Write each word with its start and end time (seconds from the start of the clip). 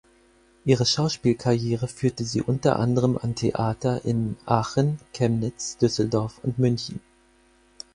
Ihre 0.65 0.87
Schauspielkarriere 0.87 1.87
führte 1.87 2.23
sie 2.23 2.41
unter 2.41 2.79
anderem 2.79 3.19
an 3.19 3.35
Theater 3.35 4.03
in 4.03 4.35
Aachen, 4.47 4.97
Chemnitz, 5.13 5.77
Düsseldorf 5.77 6.39
und 6.41 6.57
München. 6.57 6.99